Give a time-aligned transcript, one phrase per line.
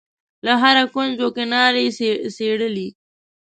[0.45, 1.91] له هره کونج و کناره یې
[2.35, 2.87] څېړلې.